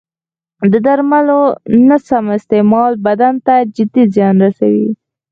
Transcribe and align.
د 0.71 0.73
درملو 0.85 1.41
نه 1.87 1.97
سم 2.07 2.25
استعمال 2.37 2.91
بدن 3.05 3.33
ته 3.45 3.55
جدي 3.75 4.03
زیان 4.15 4.35
رسوي. 4.45 4.89